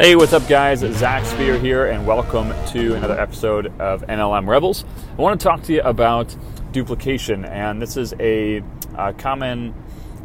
[0.00, 0.78] Hey, what's up, guys?
[0.78, 4.84] Zach Spear here, and welcome to another episode of MLM Rebels.
[5.18, 6.36] I want to talk to you about
[6.70, 8.62] duplication, and this is a,
[8.96, 9.74] a common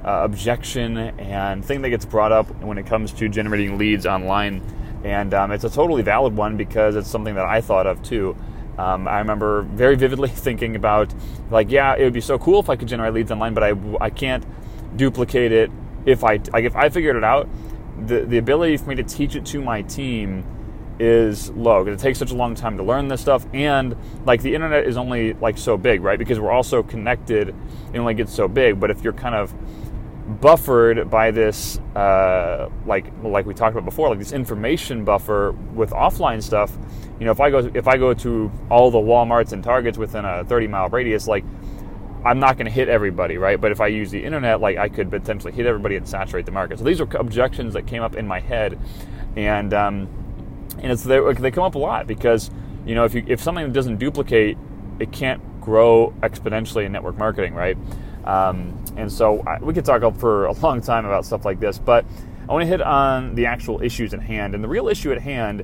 [0.05, 4.61] uh, objection and thing that gets brought up when it comes to generating leads online.
[5.03, 8.37] And um, it's a totally valid one because it's something that I thought of too.
[8.77, 11.11] Um, I remember very vividly thinking about,
[11.49, 13.73] like, yeah, it would be so cool if I could generate leads online, but I,
[13.99, 14.45] I can't
[14.95, 15.71] duplicate it
[16.05, 17.47] if I like if I figured it out
[18.07, 20.45] the, the ability for me to teach it to my team
[20.99, 23.45] is low because it takes such a long time to learn this stuff.
[23.53, 23.95] And
[24.25, 26.19] like the internet is only like so big right?
[26.19, 27.55] Because we're also connected
[27.93, 28.79] it only gets so big.
[28.79, 29.53] But if you're kind of
[30.39, 35.91] buffered by this uh, like like we talked about before like this information buffer with
[35.91, 36.71] offline stuff
[37.19, 40.23] you know if i go if i go to all the walmarts and targets within
[40.23, 41.43] a 30 mile radius like
[42.25, 43.59] I'm not going to hit everybody, right?
[43.59, 46.51] But if I use the internet, like I could potentially hit everybody and saturate the
[46.51, 46.79] market.
[46.79, 48.79] So these are objections that came up in my head,
[49.35, 50.07] and um,
[50.79, 52.49] and it's they, come up a lot because
[52.85, 54.57] you know if you if something doesn't duplicate,
[54.99, 57.77] it can't grow exponentially in network marketing, right?
[58.25, 61.77] Um, and so I, we could talk for a long time about stuff like this,
[61.77, 62.05] but
[62.47, 64.55] I want to hit on the actual issues at hand.
[64.55, 65.63] And the real issue at hand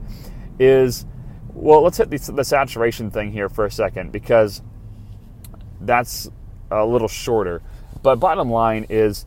[0.60, 1.06] is,
[1.54, 4.62] well, let's hit the, the saturation thing here for a second because
[5.82, 6.30] that's
[6.72, 7.62] a little shorter.
[8.02, 9.26] But bottom line is,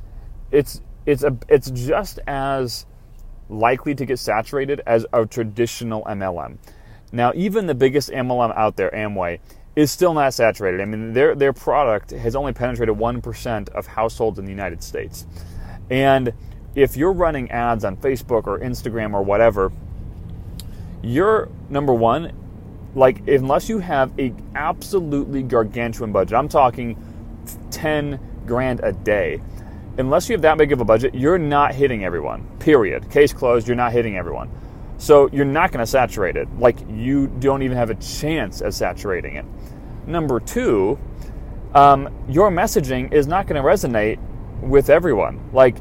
[0.51, 2.87] it's it's a it's just as
[3.49, 6.59] likely to get saturated as a traditional MLM.
[7.13, 9.41] Now, even the biggest MLM out there, Amway,
[9.77, 10.81] is still not saturated.
[10.81, 14.83] I mean, their their product has only penetrated one percent of households in the United
[14.83, 15.27] States,
[15.91, 16.33] and
[16.75, 19.73] if you're running ads on Facebook or Instagram or whatever,
[21.03, 22.33] you're number one,
[22.95, 26.35] like unless you have a absolutely gargantuan budget.
[26.35, 26.97] I'm talking
[27.83, 29.43] 10 grand a day.
[29.99, 32.47] Unless you have that big of a budget, you're not hitting everyone.
[32.61, 33.11] Period.
[33.11, 34.51] Case closed, you're not hitting everyone.
[34.99, 36.49] So you're not going to saturate it.
[36.61, 39.45] Like you don't even have a chance at saturating it.
[40.07, 40.97] Number two,
[41.75, 44.21] um, your messaging is not going to resonate
[44.61, 45.51] with everyone.
[45.53, 45.77] Like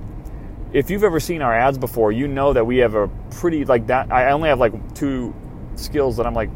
[0.74, 3.86] if you've ever seen our ads before, you know that we have a pretty like
[3.88, 4.12] that.
[4.12, 5.36] I only have like two
[5.76, 6.50] skills that I'm like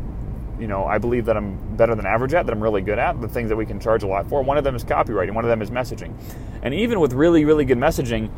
[0.60, 3.20] you know, I believe that I'm better than average at, that I'm really good at,
[3.20, 4.42] the things that we can charge a lot for.
[4.42, 6.14] One of them is copywriting, one of them is messaging.
[6.62, 8.30] And even with really, really good messaging,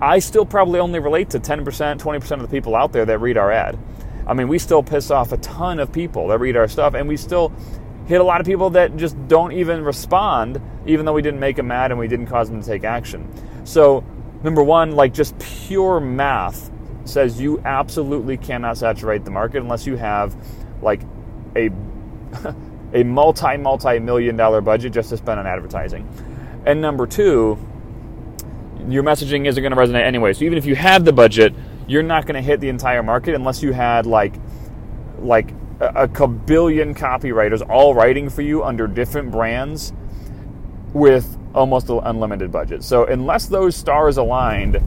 [0.00, 3.36] I still probably only relate to 10%, 20% of the people out there that read
[3.36, 3.78] our ad.
[4.26, 7.08] I mean, we still piss off a ton of people that read our stuff, and
[7.08, 7.52] we still
[8.06, 11.56] hit a lot of people that just don't even respond, even though we didn't make
[11.56, 13.28] them mad and we didn't cause them to take action.
[13.64, 14.04] So,
[14.42, 16.70] number one, like just pure math
[17.04, 20.36] says you absolutely cannot saturate the market unless you have
[20.82, 21.00] like
[21.56, 21.70] a
[22.94, 26.08] a multi multi million dollar budget just to spend on advertising.
[26.66, 27.58] And number two,
[28.88, 30.32] your messaging isn't going to resonate anyway.
[30.32, 31.54] So even if you have the budget,
[31.86, 34.34] you're not going to hit the entire market unless you had like
[35.18, 39.92] like a, a kabillion copywriters all writing for you under different brands
[40.92, 42.82] with almost an unlimited budget.
[42.82, 44.80] So unless those stars aligned,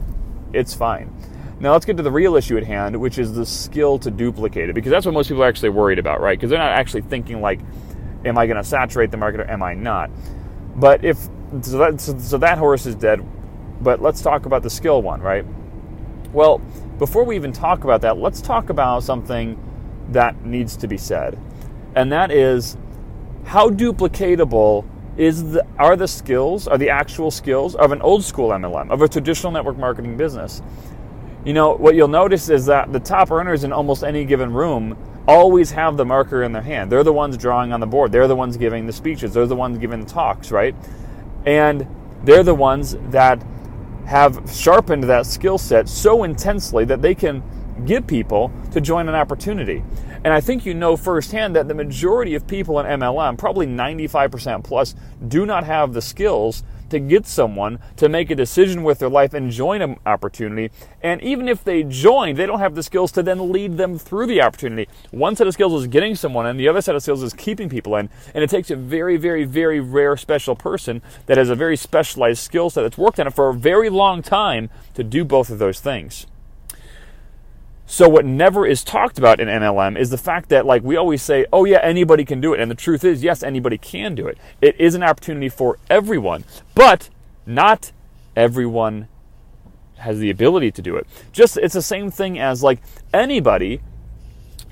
[0.52, 1.12] it's fine.
[1.58, 4.68] Now let's get to the real issue at hand, which is the skill to duplicate
[4.68, 6.38] it, because that's what most people are actually worried about, right?
[6.38, 7.60] Because they're not actually thinking like,
[8.24, 10.10] am I going to saturate the market or am I not?
[10.74, 11.18] But if
[11.62, 13.24] so that, so, that horse is dead.
[13.80, 15.44] But let's talk about the skill one, right?
[16.32, 16.58] Well,
[16.98, 19.58] before we even talk about that, let's talk about something
[20.10, 21.38] that needs to be said,
[21.94, 22.76] and that is
[23.44, 24.84] how duplicatable
[25.16, 29.02] is the, are the skills, are the actual skills of an old school MLM, of
[29.02, 30.62] a traditional network marketing business?
[31.46, 34.98] You know, what you'll notice is that the top earners in almost any given room
[35.28, 36.90] always have the marker in their hand.
[36.90, 38.10] They're the ones drawing on the board.
[38.10, 39.32] They're the ones giving the speeches.
[39.32, 40.74] They're the ones giving the talks, right?
[41.44, 41.86] And
[42.24, 43.46] they're the ones that
[44.06, 47.44] have sharpened that skill set so intensely that they can
[47.84, 49.84] get people to join an opportunity.
[50.24, 54.64] And I think you know firsthand that the majority of people in MLM, probably 95%
[54.64, 54.96] plus,
[55.28, 59.34] do not have the skills to get someone to make a decision with their life
[59.34, 60.70] and join an opportunity.
[61.02, 64.26] And even if they join, they don't have the skills to then lead them through
[64.26, 64.88] the opportunity.
[65.10, 67.68] One set of skills is getting someone in, the other set of skills is keeping
[67.68, 68.08] people in.
[68.34, 72.42] And it takes a very, very, very rare special person that has a very specialized
[72.42, 75.58] skill set that's worked on it for a very long time to do both of
[75.58, 76.26] those things.
[77.86, 81.22] So what never is talked about in MLM is the fact that like we always
[81.22, 84.26] say, "Oh yeah, anybody can do it." And the truth is, yes, anybody can do
[84.26, 84.38] it.
[84.60, 86.44] It is an opportunity for everyone,
[86.74, 87.10] but
[87.46, 87.92] not
[88.34, 89.06] everyone
[89.98, 91.06] has the ability to do it.
[91.32, 92.80] Just it's the same thing as like
[93.14, 93.80] anybody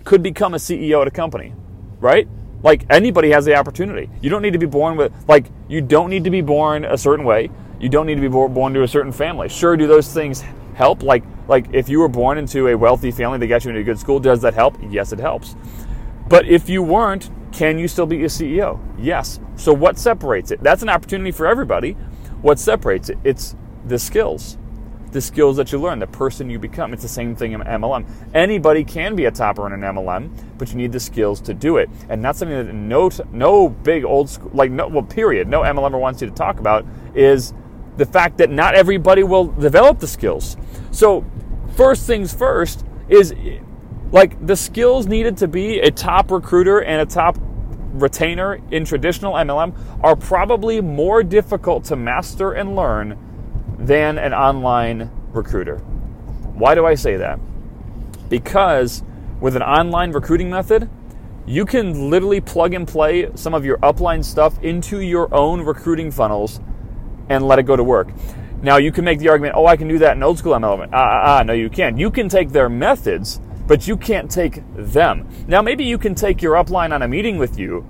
[0.03, 1.55] could become a CEO at a company,
[2.01, 2.29] right?
[2.65, 4.11] Like anybody has the opportunity.
[4.23, 6.99] You don't need to be born with like you don't need to be born a
[6.99, 7.49] certain way.
[7.79, 9.49] You don't need to be born to a certain family.
[9.49, 10.43] Sure, do those things
[10.75, 11.03] help?
[11.03, 13.85] Like like if you were born into a wealthy family that got you into a
[13.85, 14.77] good school, does that help?
[14.89, 15.57] Yes, it helps.
[16.29, 18.81] But if you weren't, can you still be a CEO?
[18.99, 19.41] Yes.
[19.57, 20.63] So what separates it?
[20.63, 21.93] That's an opportunity for everybody.
[22.43, 23.19] What separates it?
[23.25, 23.55] It's
[23.87, 24.59] the skills.
[25.13, 26.93] The skills that you learn, the person you become.
[26.93, 28.05] It's the same thing in MLM.
[28.35, 31.77] Anybody can be a topper in an MLM, but you need the skills to do
[31.77, 31.89] it.
[32.09, 36.01] And that's something that no no big old school like no well period, no MLMer
[36.01, 37.55] wants you to talk about is
[37.97, 40.57] the fact that not everybody will develop the skills.
[40.91, 41.25] So,
[41.77, 43.35] first things first is
[44.13, 47.37] like the skills needed to be a top recruiter and a top
[47.95, 53.19] retainer in traditional MLM are probably more difficult to master and learn
[53.79, 55.79] than an online recruiter.
[56.55, 57.39] Why do I say that?
[58.29, 59.03] Because
[59.41, 60.89] with an online recruiting method,
[61.47, 66.11] you can literally plug and play some of your upline stuff into your own recruiting
[66.11, 66.61] funnels
[67.29, 68.09] and let it go to work.
[68.65, 70.89] Now you can make the argument, oh, I can do that in old school MLM.
[70.91, 71.99] Ah, ah, no, you can't.
[71.99, 75.29] You can take their methods, but you can't take them.
[75.47, 77.87] Now maybe you can take your upline on a meeting with you,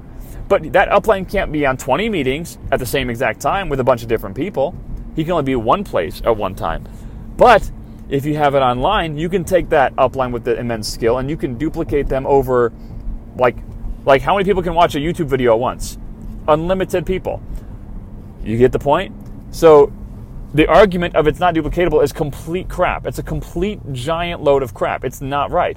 [0.48, 3.84] but that upline can't be on 20 meetings at the same exact time with a
[3.84, 4.74] bunch of different people.
[5.14, 6.88] He can only be one place at one time.
[7.36, 7.70] But
[8.08, 11.30] if you have it online, you can take that upline with the immense skill and
[11.30, 12.72] you can duplicate them over
[13.36, 13.56] like
[14.04, 15.98] like how many people can watch a YouTube video at once?
[16.48, 17.40] Unlimited people.
[18.42, 19.14] You get the point?
[19.52, 19.92] So
[20.54, 23.06] the argument of it's not duplicatable is complete crap.
[23.06, 25.04] It's a complete giant load of crap.
[25.04, 25.76] It's not right.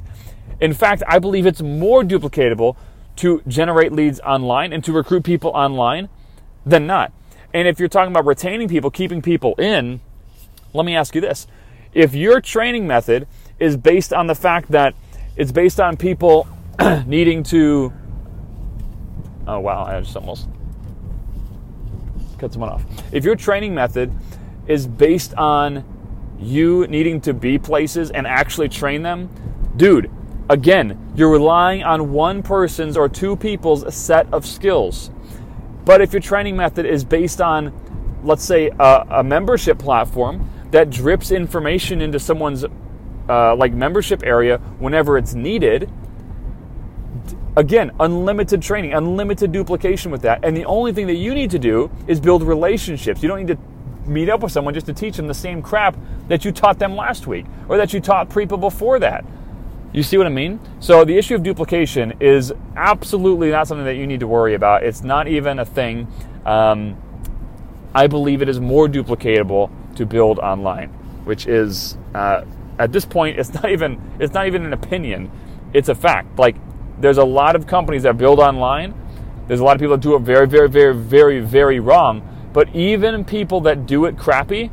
[0.62, 2.77] In fact, I believe it's more duplicatable
[3.18, 6.09] to generate leads online and to recruit people online
[6.63, 7.12] than not.
[7.53, 10.00] And if you're talking about retaining people, keeping people in,
[10.74, 11.47] let me ask you this.
[11.94, 13.27] If your training method
[13.57, 14.94] is based on the fact that
[15.35, 16.47] it's based on people
[17.07, 17.91] needing to.
[19.47, 20.47] Oh, wow, I just almost
[22.38, 22.83] cut someone off.
[23.12, 24.12] If your training method
[24.68, 25.84] is based on
[26.40, 29.30] you needing to be places and actually train them,
[29.75, 30.10] dude,
[30.50, 35.10] again, you're relying on one person's or two people's set of skills.
[35.86, 37.74] But if your training method is based on,
[38.24, 42.66] let's say, a, a membership platform that drips information into someone's
[43.30, 45.90] uh, like membership area whenever it's needed,
[47.57, 50.45] Again, unlimited training, unlimited duplication with that.
[50.45, 53.24] And the only thing that you need to do is build relationships.
[53.24, 53.57] You don't need to
[54.07, 55.95] meet up with someone just to teach them the same crap
[56.28, 59.26] that you taught them last week or that you taught people before that.
[59.94, 60.59] You see what I mean?
[60.80, 64.83] So the issue of duplication is absolutely not something that you need to worry about.
[64.83, 66.07] It's not even a thing.
[66.45, 66.97] Um,
[67.95, 70.90] I believe it is more duplicatable to build online,
[71.23, 72.44] which is uh,
[72.78, 75.31] at this point it's not even it's not even an opinion.
[75.73, 76.37] It's a fact.
[76.37, 76.56] Like
[76.99, 78.94] there's a lot of companies that build online.
[79.47, 82.21] There's a lot of people that do it very, very, very, very, very wrong.
[82.57, 84.71] But even people that do it crappy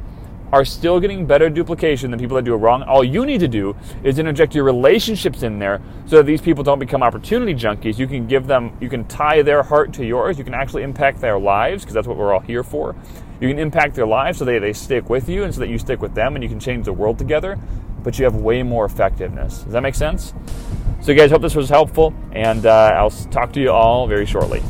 [0.55, 2.83] are still getting better duplication than people that do it wrong.
[2.85, 6.65] All you need to do is interject your relationships in there so that these people
[6.65, 7.99] don't become opportunity junkies.
[7.99, 10.39] You can give them, you can tie their heart to yours.
[10.39, 12.97] You can actually impact their lives because that's what we're all here for.
[13.39, 15.77] You can impact their lives so they, they stick with you and so that you
[15.77, 17.59] stick with them and you can change the world together,
[18.03, 19.59] but you have way more effectiveness.
[19.59, 20.33] Does that make sense?
[21.03, 24.25] So, you guys, hope this was helpful, and uh, I'll talk to you all very
[24.25, 24.63] shortly.